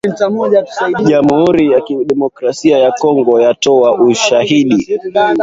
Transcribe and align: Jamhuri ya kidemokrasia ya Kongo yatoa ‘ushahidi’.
Jamhuri 1.09 1.71
ya 1.71 1.81
kidemokrasia 1.81 2.77
ya 2.77 2.91
Kongo 2.91 3.41
yatoa 3.41 4.01
‘ushahidi’. 4.01 4.87